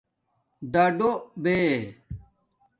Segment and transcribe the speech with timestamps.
[0.73, 1.11] دَڈݸ
[1.43, 1.57] بے